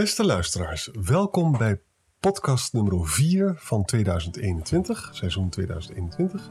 [0.00, 1.80] Beste luisteraars, welkom bij
[2.20, 6.50] podcast nummer 4 van 2021, seizoen 2021,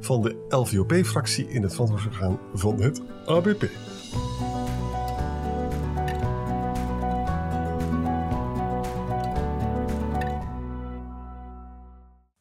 [0.00, 3.62] van de LVOP-fractie in het verantwoordingsorgaan van het ABP.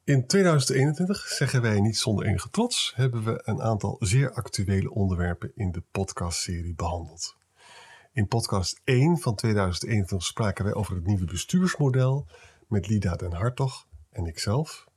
[0.03, 5.51] In 2021, zeggen wij niet zonder enige trots, hebben we een aantal zeer actuele onderwerpen
[5.55, 7.44] in de podcastserie behandeld.
[8.15, 12.27] In podcast 1 van 2021 spraken wij over het nieuwe bestuursmodel
[12.67, 14.87] met Lida den Hartog en ikzelf.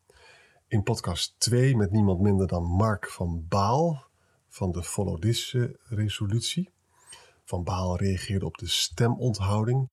[0.68, 4.06] In podcast 2 met niemand minder dan Mark van Baal
[4.48, 5.56] van de Follow This
[5.88, 6.70] resolutie.
[7.44, 9.90] Van Baal reageerde op de stemonthouding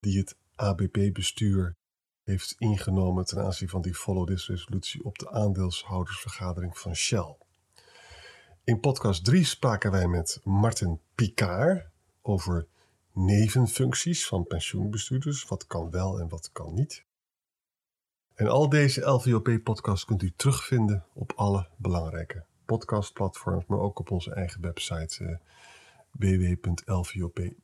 [0.00, 1.76] die het ABP-bestuur
[2.22, 7.36] heeft ingenomen ten aanzien van die Follow This resolutie op de aandeelshoudersvergadering van Shell.
[8.64, 11.94] In podcast 3 spraken wij met Martin Picard
[12.26, 12.66] over
[13.16, 15.44] nevenfuncties van pensioenbestuurders.
[15.44, 17.04] Wat kan wel en wat kan niet.
[18.34, 24.34] En al deze LVOP-podcasts kunt u terugvinden op alle belangrijke podcastplatforms, maar ook op onze
[24.34, 25.36] eigen website uh,
[26.10, 27.58] www.lvop.nl.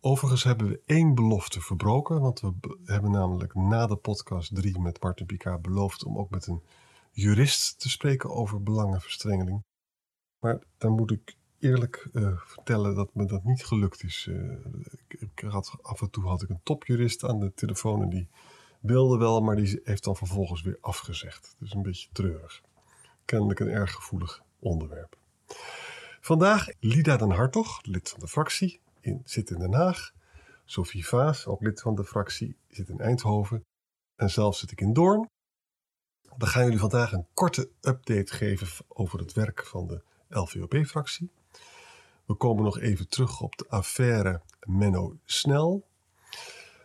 [0.00, 5.02] Overigens hebben we één belofte verbroken, want we hebben namelijk na de podcast 3 met
[5.02, 6.62] Martin Picard beloofd om ook met een
[7.10, 9.64] jurist te spreken over belangenverstrengeling.
[10.38, 14.30] Maar dan moet ik eerlijk uh, vertellen dat me dat niet gelukt is.
[15.08, 18.28] Ik, ik, had, af en toe had ik een topjurist aan de telefoon en die
[18.80, 21.54] wilde wel, maar die heeft dan vervolgens weer afgezegd.
[21.58, 22.60] Dus een beetje treurig.
[23.24, 25.16] Kennelijk een erg gevoelig onderwerp.
[26.20, 30.12] Vandaag Lida den Hartog, lid van de fractie, in, zit in Den Haag.
[30.64, 33.64] Sophie Vaas, ook lid van de fractie, zit in Eindhoven.
[34.16, 35.28] En zelf zit ik in Doorn.
[36.36, 41.30] We gaan jullie vandaag een korte update geven over het werk van de LVOP-fractie.
[42.32, 45.86] We komen nog even terug op de affaire Menno Snel.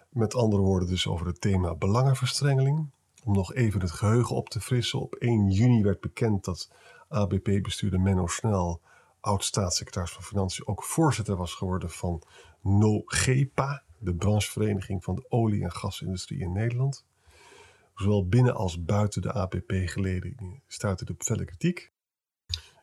[0.09, 2.89] Met andere woorden dus over het thema belangenverstrengeling.
[3.23, 5.00] Om nog even het geheugen op te frissen.
[5.00, 6.72] Op 1 juni werd bekend dat
[7.10, 8.82] ABP-bestuurder Menno Snel,
[9.20, 12.22] oud-staatssecretaris van Financiën, ook voorzitter was geworden van
[12.61, 17.05] NOGEPA, de branchevereniging van de olie- en gasindustrie in Nederland.
[17.95, 21.92] Zowel binnen als buiten de ABP-geledingen stuitte de felle kritiek.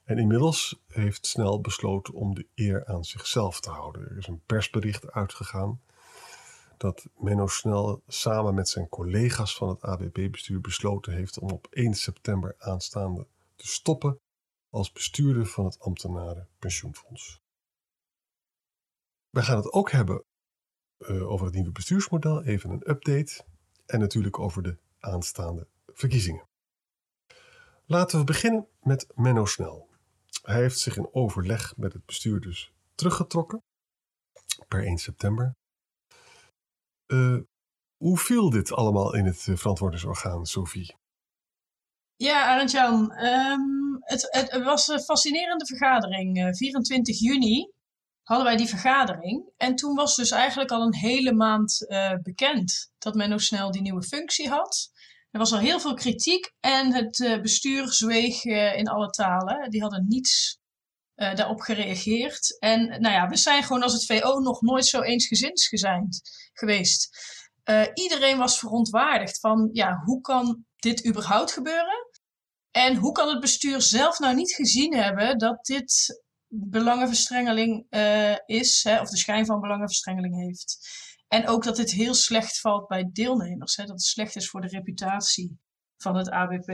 [0.04, 4.03] En inmiddels heeft Snel besloten om de eer aan zichzelf te houden.
[4.03, 5.81] Er is een persbericht uitgegaan
[6.76, 11.94] dat Menno Snel samen met zijn collega's van het ABP-bestuur besloten heeft om op 1
[11.94, 13.26] september aanstaande
[13.56, 14.20] te stoppen
[14.70, 17.42] als bestuurder van het ambtenarenpensioenfonds.
[19.31, 20.25] We gaan het ook hebben
[20.98, 23.44] uh, over het nieuwe bestuursmodel, even een update
[23.86, 26.48] en natuurlijk over de aanstaande verkiezingen.
[27.86, 29.94] Laten we beginnen met Menno Snel.
[30.43, 33.62] Hij heeft zich in overleg met het bestuur dus teruggetrokken
[34.69, 35.56] per 1 september.
[37.06, 37.39] Uh,
[37.97, 40.97] hoe viel dit allemaal in het uh, verantwoordingsorgaan, Sophie?
[42.17, 46.39] Ja, Arend-Jan, um, het, het, was een fascinerende vergadering.
[46.39, 47.72] Uh, 24 juni
[48.22, 49.53] hadden wij die vergadering.
[49.56, 51.87] En toen was dus eigenlijk al een hele maand
[52.22, 54.91] bekend dat Menno Snel die nieuwe functie had.
[55.34, 59.71] Er was al heel veel kritiek en het uh, bestuur zweeg uh, in alle talen.
[59.71, 60.59] Die hadden niets
[61.17, 62.59] uh, daarop gereageerd.
[62.59, 65.69] En nou ja, we zijn gewoon als het VO nog nooit zo eensgezind
[66.53, 67.09] geweest.
[67.95, 72.09] iedereen was verontwaardigd van, ja, hoe kan dit überhaupt gebeuren?
[72.71, 77.87] En hoe kan het bestuur zelf nou niet gezien hebben dat dit belangenverstrengeling
[78.47, 80.78] is, hè, of de schijn van belangenverstrengeling heeft?
[81.34, 83.77] En ook dat het heel slecht valt bij deelnemers.
[83.77, 83.84] Hè?
[83.84, 85.59] Dat het slecht is voor de reputatie
[85.97, 86.69] van het ABP.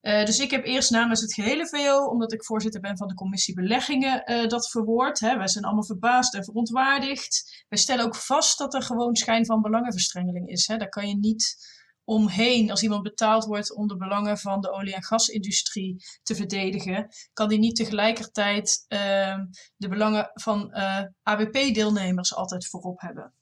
[0.00, 3.14] Eh, dus ik heb eerst namens het gehele VO, omdat ik voorzitter ben van de
[3.14, 5.20] commissie beleggingen, uh, dat verwoord.
[5.20, 5.36] Hè.
[5.36, 7.64] Wij zijn allemaal verbaasd en verontwaardigd.
[7.68, 10.66] Wij stellen ook vast dat er gewoon schijn van belangenverstrengeling is.
[10.66, 10.76] Hè.
[10.76, 11.56] Daar kan je niet
[12.04, 12.70] omheen.
[12.70, 17.48] Als iemand betaald wordt om de belangen van de olie- en gasindustrie te verdedigen, kan
[17.48, 19.38] die niet tegelijkertijd uh,
[19.76, 23.34] de belangen van eh, ABP-deelnemers altijd voorop hebben.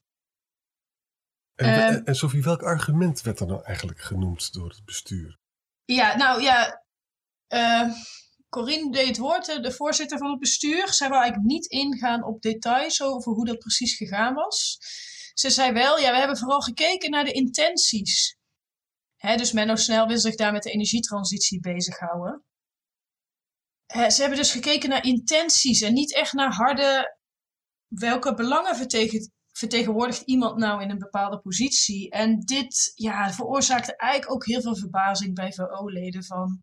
[1.54, 5.38] En, um, en Sophie, welk argument werd er nou eigenlijk genoemd door het bestuur?
[5.84, 6.84] Ja, nou ja,
[7.48, 7.94] uh,
[8.48, 10.92] Corine deed het woord, de voorzitter van het bestuur.
[10.92, 14.78] Zij wil eigenlijk niet ingaan op details over hoe dat precies gegaan was.
[15.34, 18.36] Ze zei wel, ja, we hebben vooral gekeken naar de intenties.
[19.16, 22.44] Hè, dus Menno Snel wil zich daar met de energietransitie bezighouden.
[23.86, 27.16] Hè, ze hebben dus gekeken naar intenties en niet echt naar harde
[27.86, 28.76] welke belangen
[29.56, 32.10] vertegenwoordigt iemand nou in een bepaalde positie?
[32.10, 36.62] En dit ja, veroorzaakte eigenlijk ook heel veel verbazing bij VO-leden van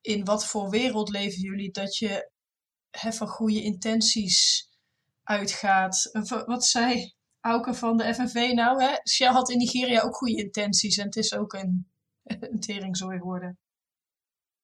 [0.00, 2.30] in wat voor wereld leven jullie dat je
[2.90, 4.68] hè, van goede intenties
[5.22, 6.10] uitgaat.
[6.46, 8.82] Wat zei Auken van de FNV nou?
[8.82, 8.94] Hè?
[9.08, 11.90] Shell had in Nigeria ook goede intenties en het is ook een,
[12.50, 13.58] een teringzooi geworden.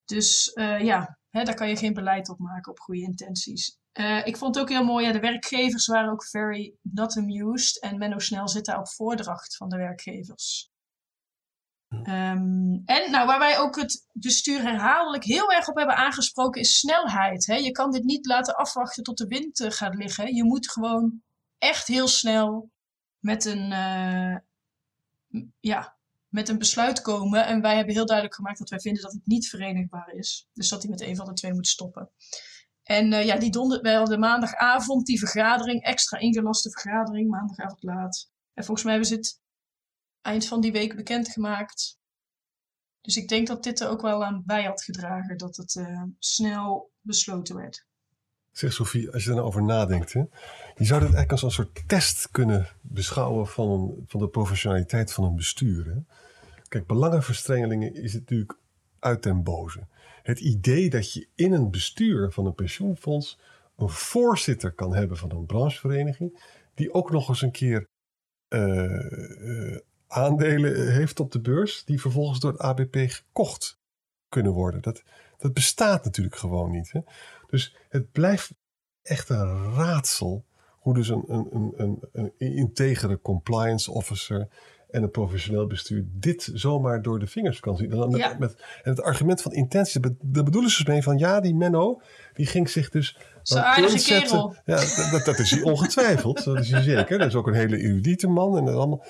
[0.04, 3.78] Dus uh, ja, hè, daar kan je geen beleid op maken op goede intenties.
[3.98, 7.80] Uh, ik vond het ook heel mooi, ja, de werkgevers waren ook very not amused.
[7.82, 10.70] En Menno Snel zit daar op voordracht van de werkgevers.
[11.88, 16.78] Um, en nou, waar wij ook het bestuur herhaaldelijk heel erg op hebben aangesproken, is
[16.78, 17.46] snelheid.
[17.46, 17.54] Hè?
[17.54, 20.34] Je kan dit niet laten afwachten tot de wind uh, gaat liggen.
[20.34, 21.22] Je moet gewoon
[21.58, 22.70] echt heel snel
[23.18, 24.36] met een, uh,
[25.60, 25.96] ja,
[26.28, 27.46] met een besluit komen.
[27.46, 30.48] En wij hebben heel duidelijk gemaakt dat wij vinden dat het niet verenigbaar is.
[30.52, 32.10] Dus dat hij met een van de twee moet stoppen.
[32.88, 38.30] En uh, ja, die donder, hadden maandagavond die vergadering, extra ingelaste vergadering, maandagavond laat.
[38.54, 39.40] En volgens mij hebben ze het
[40.20, 41.98] eind van die week bekendgemaakt.
[43.00, 46.02] Dus ik denk dat dit er ook wel aan bij had gedragen, dat het uh,
[46.18, 47.86] snel besloten werd.
[48.52, 50.28] Zeg Sophie, als je er nou over nadenkt, je
[50.74, 55.36] zou dit eigenlijk als een soort test kunnen beschouwen van, van de professionaliteit van een
[55.36, 55.84] bestuur.
[55.86, 56.00] Hè?
[56.68, 58.58] Kijk, belangenverstrengelingen is natuurlijk
[58.98, 59.86] uit den boze.
[60.28, 63.38] Het idee dat je in een bestuur van een pensioenfonds
[63.76, 66.40] een voorzitter kan hebben van een branchevereniging,
[66.74, 67.88] die ook nog eens een keer
[68.48, 69.10] uh,
[69.40, 73.78] uh, aandelen heeft op de beurs, die vervolgens door het ABP gekocht
[74.28, 74.82] kunnen worden.
[74.82, 75.02] Dat,
[75.36, 76.92] dat bestaat natuurlijk gewoon niet.
[76.92, 77.00] Hè?
[77.46, 78.54] Dus het blijft
[79.02, 80.44] echt een raadsel
[80.78, 84.48] hoe dus een, een, een, een integere compliance officer
[84.90, 87.92] en een professioneel bestuur dit zomaar door de vingers kan zien.
[87.92, 88.36] En, met, Ja.
[88.38, 91.40] met, en het argument van intentie, daar be- daar bedoelen ze dus mee van ja,
[91.40, 92.00] die Menno,
[92.34, 93.16] die ging zich dus...
[93.42, 94.28] Zo'n dan aardige inzetten.
[94.28, 94.54] kerel.
[94.64, 96.44] Ja, dat, dat, dat is hij ongetwijfeld.
[96.44, 97.18] dat is hij zeker.
[97.18, 98.56] Dat is ook een hele erudite man.
[98.58, 99.04] En dat allemaal.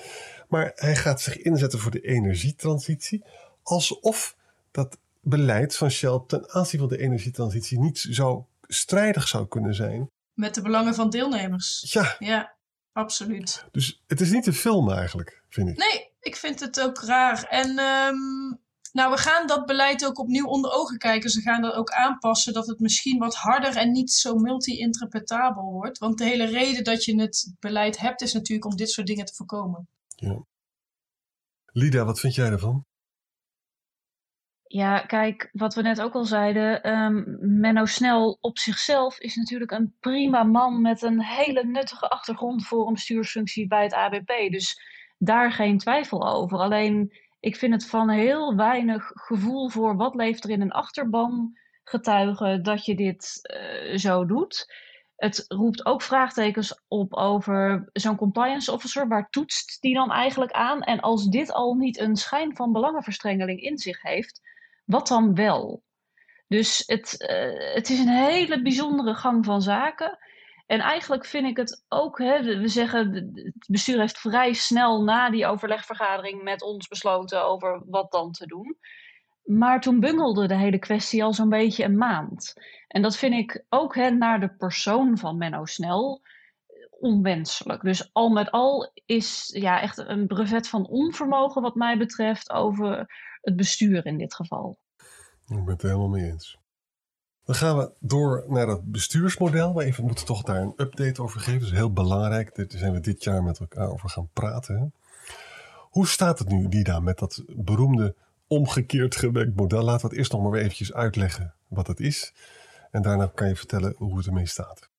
[0.47, 3.23] Maar hij gaat zich inzetten voor de energietransitie.
[3.63, 4.35] Alsof
[4.71, 10.09] dat beleid van Shell ten aanzien van de energietransitie niet zo strijdig zou kunnen zijn.
[10.33, 11.85] Met de belangen van deelnemers.
[11.93, 12.53] Ja, Ja,
[12.99, 13.65] absoluut.
[13.71, 15.77] dus het is niet een film eigenlijk, vind ik.
[15.77, 17.43] Nee, ik vind het ook raar.
[17.43, 18.55] En ehm,
[18.91, 21.29] nou, we gaan dat beleid ook opnieuw onder ogen kijken.
[21.29, 25.97] Ze gaan dat ook aanpassen dat het misschien wat harder en niet zo multi-interpretabel wordt.
[25.97, 29.25] Want de hele reden dat je het beleid hebt is natuurlijk om dit soort dingen
[29.25, 29.87] te voorkomen.
[31.65, 32.85] Lida, wat vind jij ervan?
[34.71, 37.23] Ja, kijk, wat we net ook al zeiden, ehm,
[37.59, 42.87] Menno Snel op zichzelf is natuurlijk een prima man met een hele nuttige achtergrond voor
[42.87, 44.51] een bestuursfunctie bij het ABP.
[44.51, 44.81] Dus
[45.17, 46.57] daar geen twijfel over.
[46.57, 51.57] Alleen, ik vind het van heel weinig gevoel voor wat leeft er in een achterban
[51.83, 54.73] getuigen dat je dit eh, zo doet.
[55.15, 59.07] Het roept ook vraagtekens op over zo'n compliance officer.
[59.07, 60.81] Waar toetst die dan eigenlijk aan?
[60.81, 64.47] En als dit al niet een schijn van belangenverstrengeling in zich heeft,
[64.89, 65.83] wat dan wel?
[66.47, 70.17] Dus het, eh, het is een hele bijzondere gang van zaken.
[70.65, 75.29] En eigenlijk vind ik het ook, hè, we zeggen, het bestuur heeft vrij snel na
[75.29, 78.77] die overlegvergadering met ons besloten over wat dan te doen.
[79.43, 82.53] Maar toen bungelde de hele kwestie al zo'n beetje een maand.
[82.87, 86.21] En dat vind ik ook hè, naar de persoon van Menno Snel
[86.99, 87.81] onwenselijk.
[87.81, 93.07] Dus al met al is ja, echt een brevet van onvermogen wat mij betreft over
[93.41, 94.79] het bestuur in dit geval.
[95.47, 96.57] Ik ben het helemaal mee eens.
[97.45, 99.75] Dan gaan we door naar het bestuursmodel.
[99.75, 101.59] We even moeten toch daar een update over geven.
[101.59, 102.55] Dat is heel belangrijk.
[102.55, 104.93] Daar zijn we dit jaar met elkaar over gaan praten.
[105.89, 108.15] Hoe staat het nu, Lida, met dat beroemde
[108.47, 109.83] omgekeerd gewerkt model?
[109.83, 112.33] Laten we het eerst nog maar weer eventjes uitleggen wat het is.
[112.91, 114.89] En daarna kan je vertellen hoe het ermee staat.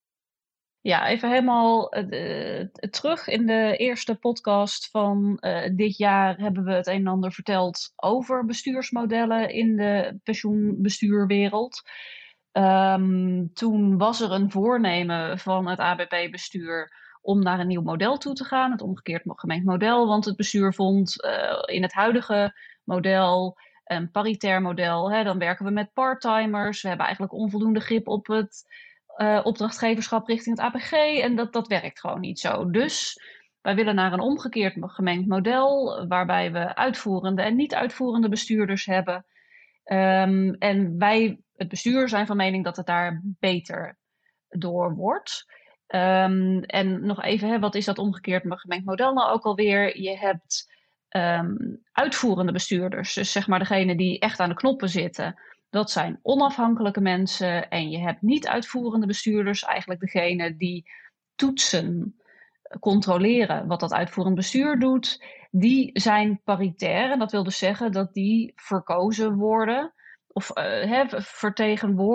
[0.82, 6.72] Ja, even helemaal uh, terug in de eerste podcast van uh, dit jaar hebben we
[6.72, 11.82] het een en ander verteld over bestuursmodellen in de pensioenbestuurwereld.
[12.52, 18.34] Um, toen was er een voornemen van het ABP-bestuur om naar een nieuw model toe
[18.34, 21.14] te gaan, het omgekeerd gemengd model, want het bestuur vond
[21.64, 22.52] in het huidige
[22.84, 28.08] model een paritair model, hè, dan werken we met parttimers, we hebben eigenlijk onvoldoende grip
[28.08, 28.64] op het
[29.20, 30.92] uh, opdrachtgeverschap richting het APG.
[30.92, 32.70] En dat, dat werkt gewoon niet zo.
[32.70, 33.22] Dus
[33.60, 39.24] wij willen naar een omgekeerd gemengd model, waarbij we uitvoerende en niet uitvoerende bestuurders hebben.
[39.84, 43.98] Um, en wij, het bestuur, zijn van mening dat het daar beter
[44.48, 45.44] door wordt.
[45.86, 50.00] Um, en nog even, hè, wat is dat omgekeerd gemengd model nou ook alweer?
[50.00, 55.40] Je hebt um, uitvoerende bestuurders, dus zeg maar degene die echt aan de knoppen zitten.
[55.70, 60.90] Dat zijn onafhankelijke mensen en je hebt niet uitvoerende bestuurders, eigenlijk degene die
[61.34, 62.20] toetsen,
[62.80, 65.24] controleren wat dat uitvoerend bestuur doet.
[65.50, 69.94] Die zijn paritair en dat wil dus zeggen dat die verkozen worden
[70.26, 71.08] of uh,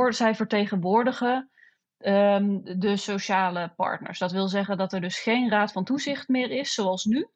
[0.09, 1.49] zij vertegenwoordigen
[1.97, 4.19] ehm, de sociale partners.
[4.19, 7.27] Dat wil zeggen dat er dus geen raad van toezicht meer is zoals nu,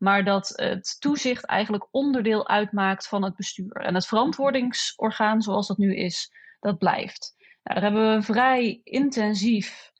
[0.00, 3.72] maar dat het toezicht eigenlijk onderdeel uitmaakt van het bestuur.
[3.72, 7.34] En het verantwoordingsorgaan zoals dat nu is, dat blijft.
[7.62, 9.92] Nou, daar hebben we vrij intensief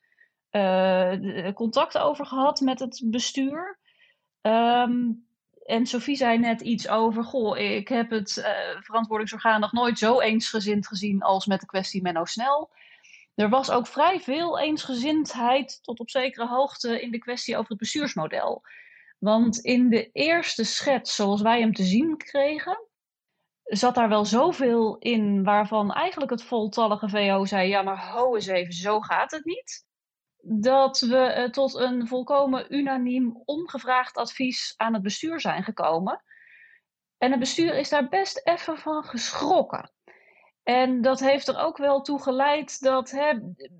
[0.51, 3.79] uh, contact over gehad met het bestuur.
[4.41, 5.25] Um,
[5.65, 10.19] en Sophie zei net iets over, goh, ik heb het uh, verantwoordingsorgaan nog nooit zo
[10.19, 12.69] eensgezind gezien als met de kwestie Menno Snel.
[13.35, 17.79] Er was ook vrij veel eensgezindheid tot op zekere hoogte in de kwestie over het
[17.79, 18.63] bestuursmodel.
[19.23, 22.87] Want in de eerste schets, zoals wij hem te zien kregen,
[23.63, 28.47] zat daar wel zoveel in waarvan eigenlijk het voltallige VO zei: ja, maar ho eens
[28.47, 29.85] even, zo gaat het niet
[30.43, 36.23] dat we tot een volkomen unaniem ongevraagd advies aan het bestuur zijn gekomen.
[37.17, 39.91] En het bestuur is daar best even van geschrokken.
[40.63, 43.33] En dat heeft er ook wel toe geleid dat hè,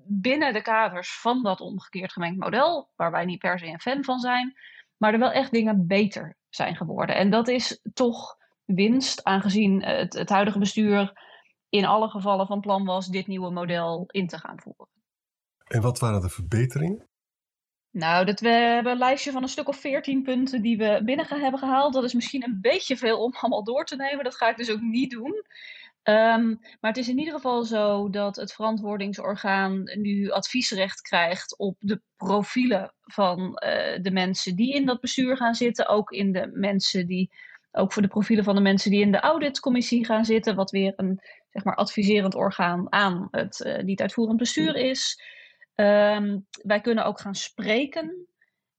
[0.06, 4.04] binnen de kaders van dat omgekeerd gemengd model, waar wij niet per se een fan
[4.04, 4.54] van zijn,
[5.02, 7.16] maar er wel echt dingen beter zijn geworden.
[7.16, 11.12] En dat is toch winst, aangezien het, het huidige bestuur
[11.68, 14.88] in alle gevallen van plan was dit nieuwe model in te gaan voeren.
[15.64, 17.08] En wat waren de verbeteringen?
[17.90, 21.26] Nou, dat we hebben een lijstje van een stuk of veertien punten die we binnen
[21.26, 21.92] hebben gehaald.
[21.92, 24.24] Dat is misschien een beetje veel om allemaal door te nemen.
[24.24, 25.44] Dat ga ik dus ook niet doen.
[26.04, 31.76] Um, maar het is in ieder geval zo dat het verantwoordingsorgaan nu adviesrecht krijgt op
[31.78, 35.88] de profielen van uh, de mensen die in dat bestuur gaan zitten.
[35.88, 37.30] Ook in de mensen die,
[37.72, 40.56] ook voor de profielen van de mensen die in de auditcommissie gaan zitten.
[40.56, 45.22] Wat weer een zeg maar, adviserend orgaan aan het uh, niet uitvoerend bestuur is.
[45.74, 48.26] Um, wij kunnen ook gaan spreken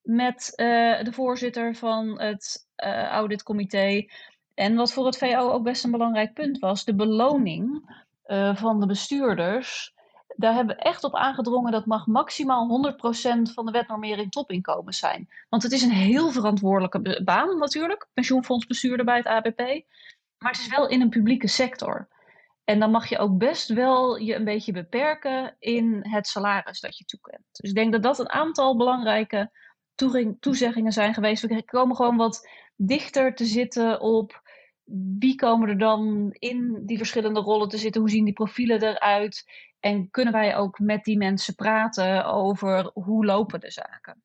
[0.01, 2.67] met uh, de voorzitter van het
[3.11, 4.05] auditcomité.
[4.53, 7.91] En wat voor het VO ook best een belangrijk punt was, de beloning
[8.27, 9.93] uh, van de bestuurders.
[10.35, 12.95] Daar hebben we echt op aangedrongen dat mag maximaal 100%
[13.53, 15.29] van de wetnormering topinkomens zijn.
[15.49, 19.83] Want het is een heel verantwoordelijke baan natuurlijk, pensioenfondsbestuurder bij het ABP.
[20.37, 22.07] Maar het is wel in een publieke sector.
[22.63, 26.97] En dan mag je ook best wel je een beetje beperken in het salaris dat
[26.97, 27.43] je toekent.
[27.51, 29.51] Dus ik denk dat dat een aantal belangrijke
[30.39, 31.47] toezeggingen zijn geweest.
[31.47, 34.41] We komen gewoon wat dichter te zitten op
[35.19, 39.45] wie komen er dan in die verschillende rollen te zitten, hoe zien die profielen eruit
[39.79, 44.23] en kunnen wij ook met die mensen praten over hoe lopen de zaken.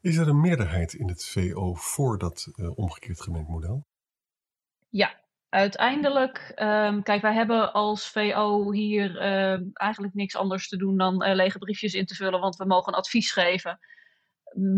[0.00, 3.86] Is er een meerderheid in het VO voor dat uh, omgekeerd gemengd model?
[4.88, 10.96] Ja, uiteindelijk, um, kijk, wij hebben als VO hier uh, eigenlijk niks anders te doen
[10.96, 13.78] dan uh, lege briefjes in te vullen, want we mogen advies geven.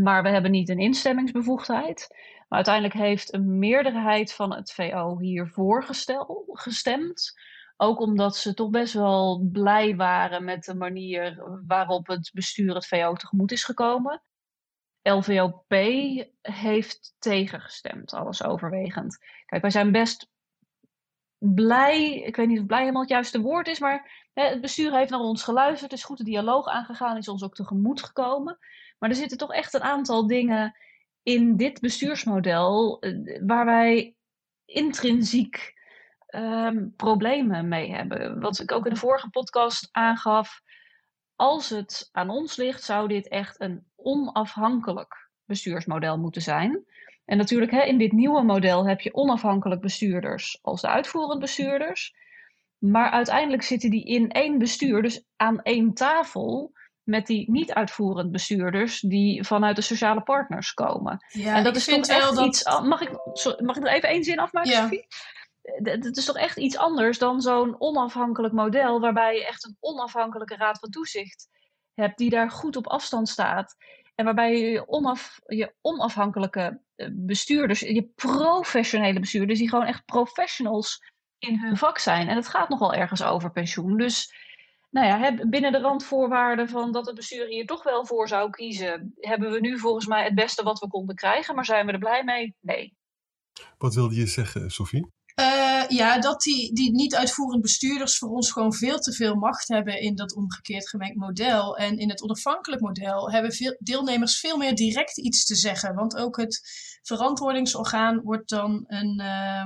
[0.03, 2.09] Maar we hebben niet een instemmingsbevoegdheid.
[2.49, 7.33] Maar uiteindelijk heeft een meerderheid van het VO hiervoor gestel, gestemd.
[7.77, 12.87] Ook omdat ze toch best wel blij waren met de manier waarop het bestuur het
[12.87, 14.23] VO tegemoet is gekomen.
[15.03, 15.65] LVOP
[16.41, 19.19] heeft tegengestemd, alles overwegend.
[19.47, 20.31] Kijk, wij zijn best
[21.39, 24.93] blij, ik weet niet of blij helemaal het juiste woord is, maar hè, het bestuur
[24.93, 28.59] heeft naar ons geluisterd, is goed de dialoog aangegaan, is ons ook tegemoet gekomen.
[28.99, 30.77] Maar er zitten toch echt een aantal dingen
[31.25, 34.15] in dit bestuursmodel eh, waar wij
[34.65, 35.75] intrinsiek
[36.35, 38.41] um, problemen mee hebben.
[38.41, 40.61] Wat ik ook in de vorige podcast aangaf,
[41.37, 46.85] als het aan ons ligt, zou dit echt een onafhankelijk bestuursmodel moeten zijn.
[47.25, 52.15] En natuurlijk, hè, in dit nieuwe model heb je onafhankelijk bestuurders als de uitvoerend bestuurders.
[52.79, 56.73] Maar uiteindelijk zitten die in één bestuur, dus aan één tafel
[57.05, 61.25] met die niet-uitvoerend bestuurders die vanuit de sociale partners komen.
[61.29, 62.47] Ja, en dat is toch echt dat...
[62.47, 62.65] iets.
[62.65, 63.11] Mag ik,
[63.61, 64.83] mag ik nog even één zin afmaken, ja.
[64.83, 65.07] Sophie?
[65.83, 70.57] Het is toch echt iets anders dan zo'n onafhankelijk model, waarbij je echt een onafhankelijke
[70.57, 71.49] raad van toezicht
[71.95, 73.77] hebt die daar goed op afstand staat.
[74.15, 81.13] En waarbij je, onaf, je onafhankelijke eh, bestuurders, je professionele bestuurders, die gewoon echt professionals
[81.39, 82.29] in hun vak zijn.
[82.29, 83.97] En het gaat nogal ergens over pensioen.
[83.97, 84.35] Dus
[84.95, 89.13] nou ja, binnen de randvoorwaarden van dat het bestuur hier toch wel voor zou kiezen,
[89.17, 91.55] hebben we nu volgens mij het beste wat we konden krijgen.
[91.55, 92.57] Maar zijn we er blij mee?
[92.61, 92.97] Nee.
[93.79, 95.13] Wat wilde je zeggen, Sophie?
[95.41, 100.01] Uh, ja, dat die, die niet-uitvoerend bestuurders voor ons gewoon veel te veel macht hebben
[100.01, 101.77] in dat omgekeerd gemengd model.
[101.77, 105.95] En in het onafhankelijk model hebben veel, deelnemers veel meer direct iets te zeggen.
[105.95, 106.61] Want ook het
[107.03, 109.65] verantwoordingsorgaan wordt dan een, uh,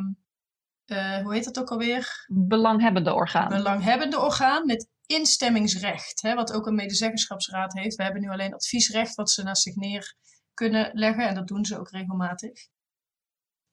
[0.99, 2.27] uh, hoe heet dat ook alweer?
[2.29, 3.49] Belanghebbende orgaan.
[3.49, 7.97] Belanghebbende orgaan met instemmingsrecht, hè, wat ook een medezeggenschapsraad heeft.
[7.97, 10.15] We hebben nu alleen adviesrecht wat ze naast zich neer
[10.55, 12.69] kunnen leggen en dat doen ze ook regelmatig.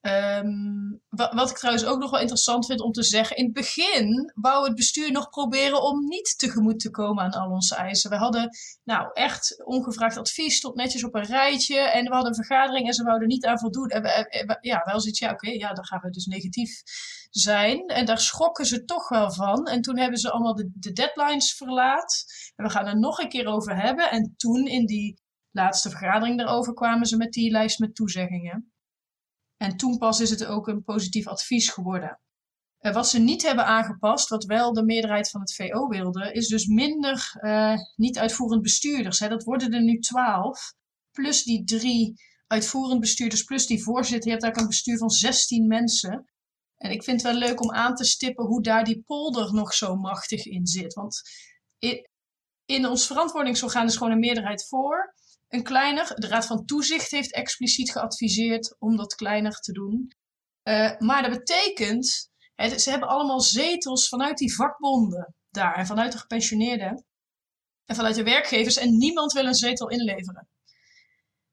[0.05, 3.37] Ehm, wa- wat ik trouwens ook nog wel interessant vind om te zeggen.
[3.37, 7.49] In het begin wou het bestuur nog proberen om niet tegemoet te komen aan al
[7.49, 8.09] onze eisen.
[8.09, 8.49] We hadden
[8.83, 11.79] nou echt ongevraagd advies, stond netjes op een rijtje.
[11.79, 13.87] En we hadden een vergadering en ze wouden niet aan voldoen.
[13.87, 14.27] En
[14.61, 16.81] ja, wel zoiets, ja oké, ja, dan gaan we dus negatief
[17.29, 17.87] zijn.
[17.87, 19.67] En daar schrokken ze toch wel van.
[19.67, 22.25] En toen hebben ze allemaal de, de deadlines verlaat.
[22.55, 24.11] En we gaan er nog een keer over hebben.
[24.11, 25.21] En toen in die
[25.51, 28.69] laatste vergadering daarover kwamen ze met die lijst met toezeggingen.
[29.57, 32.19] En toen pas is het ook een positief advies geworden.
[32.77, 36.47] Eh, wat ze niet hebben aangepast, wat wel de meerderheid van het VO wilde, is
[36.47, 39.19] dus minder eh, niet-uitvoerend bestuurders.
[39.19, 39.27] Hè.
[39.27, 40.73] Dat worden er nu twaalf,
[41.11, 42.13] plus die drie
[42.47, 44.25] uitvoerend bestuurders, plus die voorzitter.
[44.25, 46.29] Je hebt eigenlijk een bestuur van 16 mensen.
[46.77, 49.73] En ik vind het wel leuk om aan te stippen hoe daar die polder nog
[49.73, 50.93] zo machtig in zit.
[50.93, 51.21] Want
[51.79, 52.09] in,
[52.65, 55.15] in ons verantwoordingsorgaan is gewoon een meerderheid voor.
[55.55, 60.11] Een kleiner, de Raad van Toezicht heeft expliciet geadviseerd om dat kleiner te doen.
[60.63, 62.29] Eh, maar dat betekent,
[62.77, 67.05] ze hebben allemaal zetels vanuit die vakbonden daar en vanuit de gepensioneerden
[67.85, 70.49] en vanuit de werkgevers en niemand wil een zetel inleveren.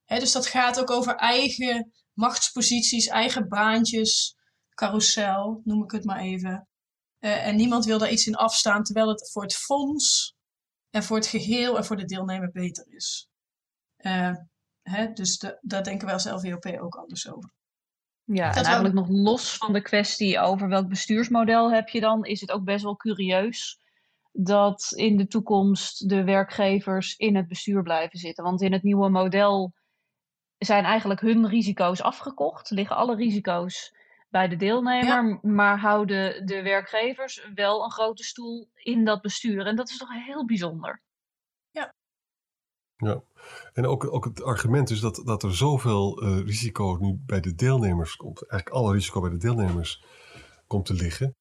[0.07, 4.37] Dus dat gaat ook over eigen machtsposities, eigen baantjes,
[4.75, 6.69] carousel, noem ik het maar even.
[7.19, 10.35] Eh, en niemand wil daar iets in afstaan, terwijl het voor het fonds
[10.91, 13.31] en voor het geheel en voor de deelnemer beter is.
[14.03, 14.35] Eh,
[14.83, 17.51] hè, dus de- daar denken wij als LVOP ook anders over.
[18.25, 22.25] Ja, Dat en eigenlijk nog los van de kwestie over welk bestuursmodel heb je dan,
[22.25, 23.81] is het ook best wel curieus
[24.33, 28.45] dat in de toekomst de werkgevers in het bestuur blijven zitten.
[28.45, 29.73] Want in het nieuwe model
[30.59, 33.95] zijn eigenlijk hun risico's afgekocht, liggen alle risico's
[34.29, 39.67] bij de deelnemer, maar houden de werkgevers wel een grote stoel in dat bestuur.
[39.67, 41.03] En dat is toch heel bijzonder.
[43.03, 43.23] Ja,
[43.73, 47.55] en ook, ook het argument is dat, dat er zoveel eh, risico nu bij de
[47.55, 50.05] deelnemers komt, eigenlijk alle risico bij de deelnemers
[50.67, 51.35] komt te liggen,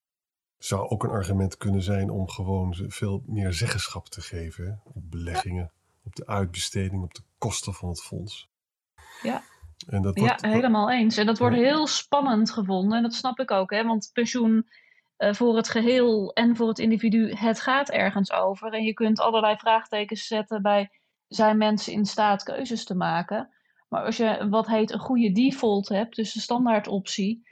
[0.58, 5.12] zou ook een argument kunnen zijn om gewoon veel meer zeggenschap te geven hè, op
[5.12, 5.72] beleggingen,
[6.04, 8.50] op de uitbesteding, op de kosten van het fonds.
[9.22, 9.44] Ja.
[9.88, 11.18] En dat Ja, helemaal eens.
[11.18, 11.62] En dat wordt Ja.
[11.62, 12.98] heel spannend gevonden.
[12.98, 13.84] En dat snap ik ook, hè?
[13.84, 14.68] want pensioen
[15.18, 18.74] eh, voor het geheel en voor het individu, het gaat ergens over.
[18.74, 21.01] En je kunt allerlei vraagtekens zetten bij,
[21.34, 23.50] zijn mensen in staat keuzes te maken?
[23.90, 27.48] Maar als je wat heet een goede default hebt, dus de standaardoptie,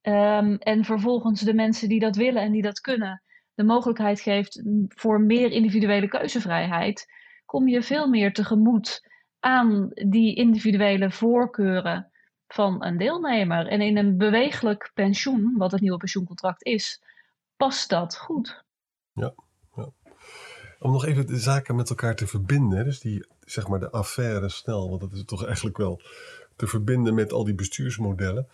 [0.00, 3.22] ehm, en vervolgens de mensen die dat willen en die dat kunnen,
[3.54, 7.06] de mogelijkheid geeft voor meer individuele keuzevrijheid,
[7.46, 9.08] kom je veel meer tegemoet
[9.40, 12.10] aan die individuele voorkeuren
[12.46, 13.66] van een deelnemer.
[13.66, 17.02] En in een bewegelijk pensioen, wat het nieuwe pensioencontract is,
[17.56, 18.64] past dat goed.
[20.82, 24.48] Om nog even de zaken met elkaar te verbinden, dus die, zeg maar de affaire
[24.48, 26.00] snel, want dat is toch eigenlijk wel
[26.56, 28.48] te verbinden met al die bestuursmodellen.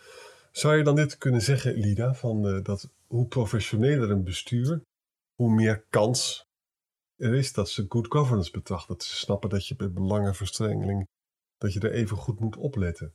[0.51, 4.81] Zou je dan dit kunnen zeggen, Lida, van eh, dat hoe professioneler een bestuur,
[5.35, 6.47] hoe meer kans
[7.17, 8.93] er is dat ze good governance betrachten.
[8.93, 11.07] Dat ze snappen dat je bij belangenverstrengeling,
[11.57, 13.13] dat je er even goed moet opletten.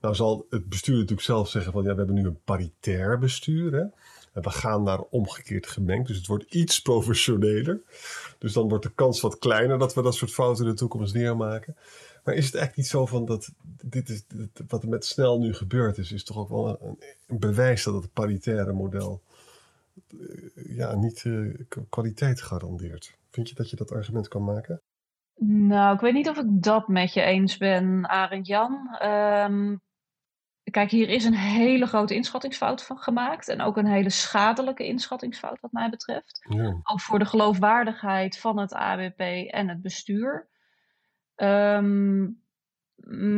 [0.00, 3.72] Nou zal het bestuur natuurlijk zelf zeggen van ja, we hebben nu een paritair bestuur.
[3.72, 3.84] Hè?
[4.40, 6.06] We gaan naar omgekeerd gemengd.
[6.06, 7.80] Dus het wordt iets professioneler.
[8.38, 11.14] Dus dan wordt de kans wat kleiner dat we dat soort fouten in de toekomst
[11.14, 11.76] neermaken.
[12.24, 13.50] Maar is het echt niet zo van dat
[13.82, 14.24] dit is
[14.68, 16.96] wat er met snel nu gebeurd is, is toch ook wel
[17.26, 19.22] een, bewijs dat het paritaire model
[20.08, 23.16] eh, ja, niet eh, kwaliteit garandeert.
[23.30, 24.80] Vind je dat je dat argument kan maken?
[25.40, 28.96] Nou, ik weet niet of ik dat met je eens ben, Arend Jan.
[28.98, 29.76] Ehm,
[30.70, 33.48] kijk, hier is een hele grote inschattingsfout van gemaakt.
[33.48, 36.46] En ook een hele schadelijke inschattingsfout, wat mij betreft.
[36.48, 36.80] Ja.
[36.82, 40.48] Ook voor de geloofwaardigheid van het ABP en het bestuur.
[41.34, 42.26] Ehm,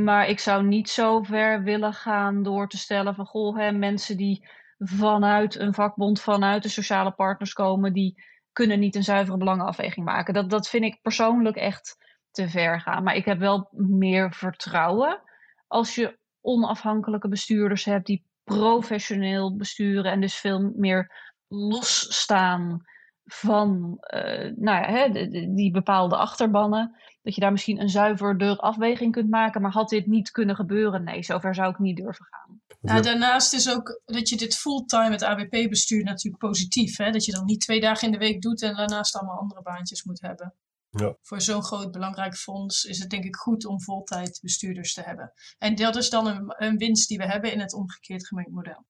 [0.04, 4.16] maar ik zou niet zo ver willen gaan door te stellen van goh, hè, mensen
[4.16, 10.06] die vanuit een vakbond, vanuit de sociale partners komen, die kunnen niet een zuivere belangenafweging
[10.06, 10.34] maken.
[10.34, 11.96] Dat, dat vind ik persoonlijk echt
[12.30, 13.02] te ver gaan.
[13.02, 15.22] Maar ik heb wel meer vertrouwen
[15.66, 21.12] als je onafhankelijke bestuurders hebt die professioneel besturen en dus veel meer
[21.48, 22.84] losstaan
[23.24, 26.96] van eh, nou ja, hè, die bepaalde achterbannen.
[27.22, 29.60] Dat je daar misschien een zuiverder afweging kunt maken.
[29.60, 31.04] Maar had dit niet kunnen gebeuren?
[31.04, 33.02] Nee, zover zou ik niet durven gaan.
[33.02, 36.96] Daarnaast is ook dat je dit fulltime het ABP-bestuur natuurlijk positief.
[36.96, 37.10] Hè?
[37.10, 40.04] Dat je dan niet twee dagen in de week doet en daarnaast allemaal andere baantjes
[40.04, 40.54] moet hebben.
[40.90, 41.16] Ja.
[41.22, 45.32] Voor zo'n groot belangrijk fonds is het denk ik goed om voltijd bestuurders te hebben.
[45.58, 48.86] En dat is dan een, een winst die we hebben in het omgekeerd gemengd model.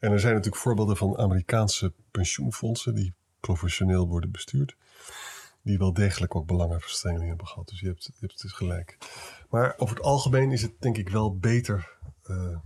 [0.00, 4.76] En er zijn natuurlijk voorbeelden van Amerikaanse pensioenfondsen die professioneel worden bestuurd.
[5.62, 7.68] Die wel degelijk ook belangenverstrengeling hebben gehad.
[7.68, 8.96] Dus je hebt, je hebt het dus gelijk.
[9.50, 11.96] Maar over het algemeen is het denk ik wel beter.
[12.22, 12.58] eh,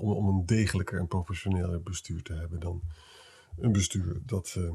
[0.00, 2.82] om, om een degelijker en professioneler bestuur te hebben dan
[3.58, 4.54] een bestuur dat.
[4.58, 4.70] eh,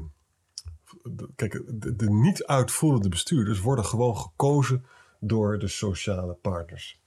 [1.36, 1.62] kijk,
[1.98, 4.84] de, niet uitvoerende bestuurders worden gewoon gekozen
[5.20, 7.00] door de sociale partners.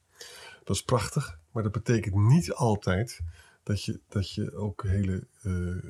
[0.64, 3.22] Dat is prachtig, maar dat betekent niet altijd
[3.64, 5.84] dat je, dat je ook hele eh, eh,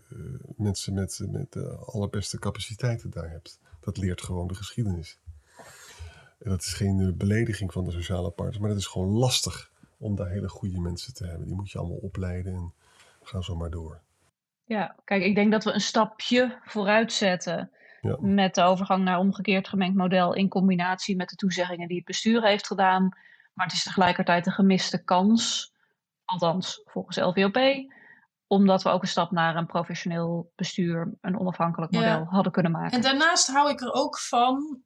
[0.57, 3.59] mensen met, met de allerbeste capaciteiten daar hebt.
[3.79, 5.19] Dat leert gewoon de geschiedenis.
[6.39, 10.15] En dat is geen belediging van de sociale partners, maar het is gewoon lastig om
[10.15, 11.47] daar hele goede mensen te hebben.
[11.47, 12.73] Die moet je allemaal opleiden en
[13.21, 14.01] gaan zo maar door.
[14.65, 17.71] Ja, kijk, ik denk dat we een stapje vooruit zetten
[18.05, 18.17] Ja.
[18.19, 22.43] met de overgang naar omgekeerd gemengd model in combinatie met de toezeggingen die het bestuur
[22.43, 23.09] heeft gedaan.
[23.53, 25.73] Maar het is tegelijkertijd een gemiste kans,
[26.25, 27.57] althans volgens LVOP,
[28.47, 31.99] omdat we ook een stap naar een professioneel bestuur, een onafhankelijk Ja.
[31.99, 32.91] model hadden kunnen maken.
[32.91, 34.83] En daarnaast hou ik er ook van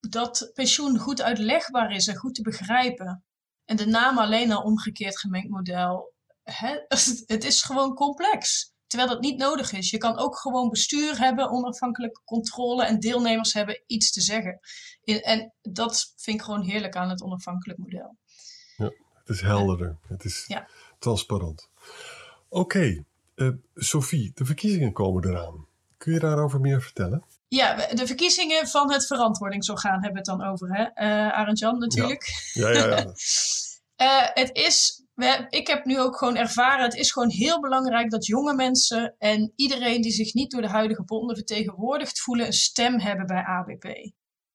[0.00, 3.24] dat pensioen goed uitlegbaar is en goed te begrijpen.
[3.64, 6.78] En de naam alleen al omgekeerd gemengd model, hè,
[7.34, 8.74] het is gewoon complex.
[8.86, 9.90] Terwijl dat niet nodig is.
[9.90, 14.58] Je kan ook gewoon bestuur hebben, onafhankelijke controle en deelnemers hebben iets te zeggen.
[15.04, 18.16] En dat vind ik gewoon heerlijk aan het onafhankelijk model.
[19.14, 20.68] Het is helderder, het is Ja.
[20.98, 21.68] transparant.
[22.48, 25.66] Oké, eh, Sophie, de verkiezingen komen eraan.
[25.96, 27.24] Kun je daarover meer vertellen?
[27.48, 30.82] Ja, de verkiezingen van het verantwoordingsorgaan hebben we het dan over, hè?
[30.82, 32.50] Eh Arend Jan natuurlijk.
[32.52, 33.12] Ja, ja, ja.
[33.96, 35.02] Eh, het is,
[35.48, 39.52] ik heb nu ook gewoon ervaren, het is gewoon heel belangrijk dat jonge mensen en
[39.56, 44.12] iedereen die zich niet door de huidige bonden vertegenwoordigd voelen, een stem hebben bij ABP.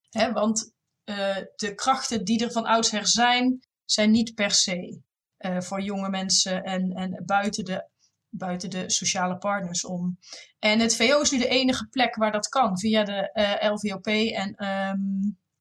[0.10, 5.02] Hè, want eh, de krachten die er van oudsher zijn, zijn niet per se
[5.38, 7.89] eh, voor jonge mensen en, en buiten, de,
[8.30, 10.17] buiten de sociale partners om.
[10.60, 14.08] En het VO is nu de enige plek waar dat kan, via de eh, LVOP
[14.08, 15.00] en ehm,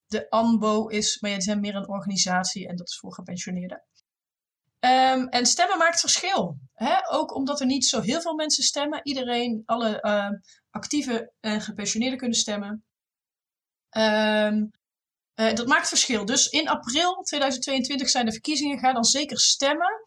[0.06, 3.84] de ANBO is, maar ja, die zijn meer een organisatie en dat is voor gepensioneerden.
[4.80, 6.58] Ehm, en stemmen maakt verschil.
[6.74, 7.10] Hè?
[7.10, 9.00] Ook omdat er niet zo heel veel mensen stemmen.
[9.02, 10.32] Iedereen, alle ehm,
[10.70, 12.84] actieve en gepensioneerden kunnen stemmen.
[13.90, 14.66] Ehm,
[15.34, 16.24] eh, dat maakt verschil.
[16.24, 18.78] Dus in april 2022 zijn de verkiezingen.
[18.78, 20.02] Ga dan zeker stemmen.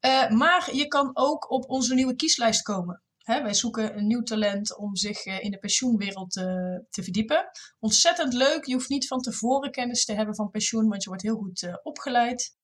[0.00, 3.02] Eh, maar je kan ook op onze nieuwe kieslijst komen.
[3.18, 7.50] Hè, wij zoeken een nieuw talent om zich eh, in de pensioenwereld te verdiepen.
[7.78, 8.64] Ontzettend leuk.
[8.64, 11.80] Je hoeft niet van tevoren kennis te hebben van pensioen, want je wordt heel goed
[11.82, 12.55] opgeleid.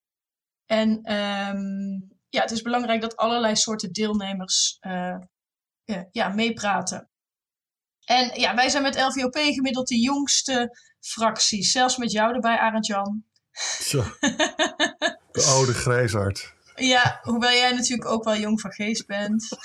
[0.73, 5.19] En ehm, ja, het is belangrijk dat allerlei soorten deelnemers eh,
[5.85, 7.11] ja, ja, meepraten.
[8.05, 11.63] En ja, wij zijn met LVOP gemiddeld de jongste fractie.
[11.63, 13.25] Zelfs met jou erbij, Arend Jan.
[13.81, 14.03] Zo,
[15.33, 16.55] de oude grijsaard.
[16.75, 19.49] Ja, hoewel jij natuurlijk ook wel jong van geest bent.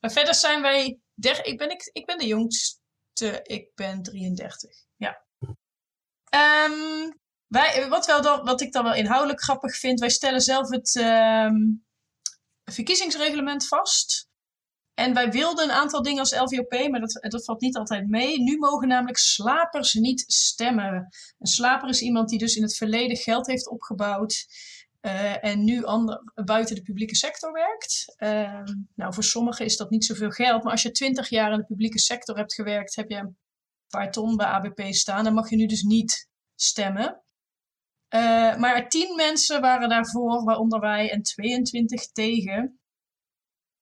[0.00, 0.98] maar verder zijn wij.
[1.14, 3.40] Der, ik, ben, ik, ik ben de jongste.
[3.42, 4.70] Ik ben 33.
[4.96, 5.24] Ja.
[6.28, 7.10] Ehm,
[7.52, 10.00] wij, wat, wel dan, wat ik dan wel inhoudelijk grappig vind.
[10.00, 11.56] Wij stellen zelf het ehm,
[12.64, 14.28] verkiezingsreglement vast.
[14.94, 18.40] En wij wilden een aantal dingen als LVOP, maar dat, dat valt niet altijd mee.
[18.40, 21.08] Nu mogen namelijk slapers niet stemmen.
[21.38, 24.46] Een slaper is iemand die dus in het verleden geld heeft opgebouwd.
[25.00, 28.14] eh, en nu ander, buiten de publieke sector werkt.
[28.16, 30.62] Ehm, nou, voor sommigen is dat niet zoveel geld.
[30.62, 33.36] Maar als je twintig jaar in de publieke sector hebt gewerkt, heb je een
[33.88, 35.24] paar ton bij ABP staan.
[35.24, 37.22] Dan mag je nu dus niet stemmen.
[38.12, 42.80] Eh, maar tien mensen waren daarvoor, waaronder wij, en 22 tegen.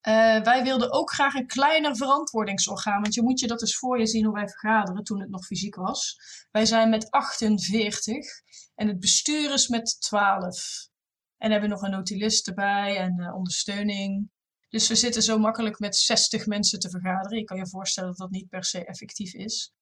[0.00, 3.00] Eh, wij wilden ook graag een kleiner verantwoordingsorgaan.
[3.00, 5.46] Want je moet je dat eens voor je zien hoe wij vergaderen toen het nog
[5.46, 6.16] fysiek was.
[6.50, 8.26] Wij zijn met 48
[8.74, 10.88] en het bestuur is met 12.
[11.36, 14.30] En hebben nog een notulist erbij en eh, ondersteuning.
[14.68, 17.38] Dus we zitten zo makkelijk met 60 mensen te vergaderen.
[17.38, 19.72] Je kan je voorstellen dat dat niet per se effectief is.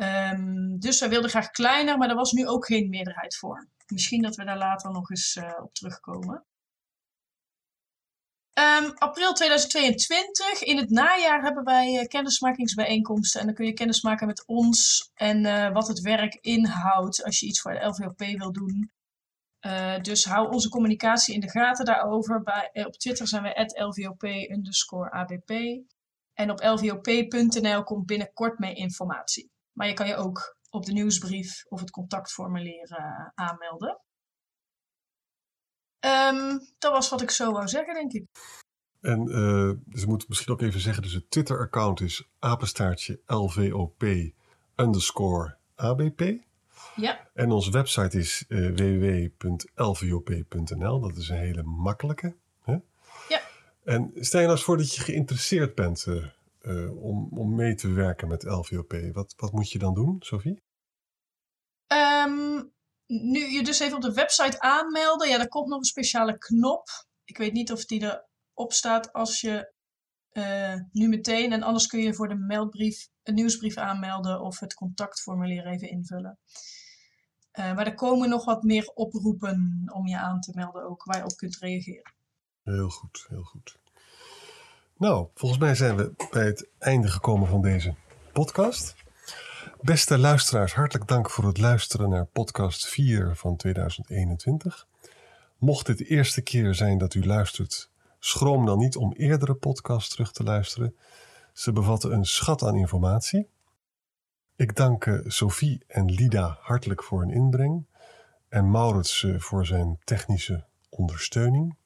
[0.00, 3.68] Ehm, dus wij wilden graag kleiner, maar er was nu ook geen meerderheid voor.
[3.86, 6.44] Misschien dat we daar later nog eens eh, op terugkomen.
[8.52, 10.62] Ehm, april 2022.
[10.62, 13.40] In het najaar hebben wij eh, kennismakingsbijeenkomsten.
[13.40, 17.40] En dan kun je kennis maken met ons en eh, wat het werk inhoudt als
[17.40, 18.92] je iets voor de LVOP wil doen.
[20.02, 22.42] Dus hou onze communicatie in de gaten daarover.
[22.42, 24.22] Bij, op Twitter zijn we LVOP.
[26.34, 29.50] En op lvop.nl komt binnenkort mee informatie.
[29.72, 34.00] Maar je kan je ook op de nieuwsbrief of het contactformulier eh, aanmelden.
[35.98, 38.26] Ehm, dat was wat ik zo wou zeggen, denk ik.
[39.00, 44.02] En eh dus we moeten misschien ook even zeggen, dus het Twitter-account is apenstaartje LVOP
[44.76, 46.20] underscore ABP.
[46.96, 48.58] Ja, En onze website is eh,
[49.38, 50.20] www.lvop.nl.
[51.00, 52.36] Dat is een hele makkelijke.
[52.62, 52.76] Hè?
[53.28, 53.40] Ja.
[53.84, 56.06] En stel je nou eens voor dat je geïnteresseerd bent
[56.60, 58.92] eh, eh, om, om mee te werken met LVOP.
[59.12, 60.62] Wat, wat moet je dan doen, Sophie?
[61.86, 62.62] Ehm,
[63.06, 66.88] nu je dus even op de website aanmelden, ja, daar komt nog een speciale knop.
[67.24, 68.20] Ik weet niet of die
[68.54, 69.72] erop staat als je
[70.32, 71.52] uh, nu meteen.
[71.52, 76.38] En anders kun je voor de meldbrief een nieuwsbrief aanmelden of het contactformulier even invullen.
[77.58, 81.16] Uh, maar er komen nog wat meer oproepen om je aan te melden, ook waar
[81.16, 82.12] je op kunt reageren.
[82.62, 83.78] Heel goed, heel goed.
[85.00, 87.94] Nou, volgens mij zijn we bij het einde gekomen van deze
[88.32, 88.94] podcast.
[89.80, 94.86] Beste luisteraars, hartelijk dank voor het luisteren naar podcast 4 van 2021.
[95.58, 100.08] Mocht dit de eerste keer zijn dat u luistert, schroom dan niet om eerdere podcasts
[100.08, 100.96] terug te luisteren.
[101.52, 103.48] Ze bevatten een schat aan informatie.
[104.56, 107.86] Ik dank eh, Sophie en Lida hartelijk voor hun inbreng
[108.48, 111.76] en Maurits eh, voor zijn technische ondersteuning.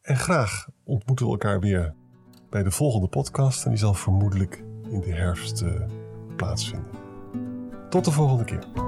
[0.00, 1.94] En graag ontmoeten we elkaar weer
[2.50, 5.70] bij de volgende podcast en die zal vermoedelijk in de herfst uh,
[6.36, 6.90] plaatsvinden.
[7.90, 8.87] Tot de volgende keer.